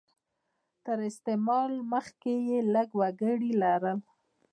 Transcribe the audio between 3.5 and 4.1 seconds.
لرل.